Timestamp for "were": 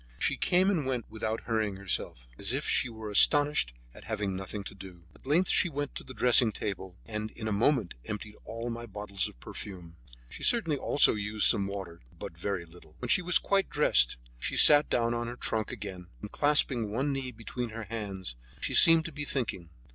2.89-3.11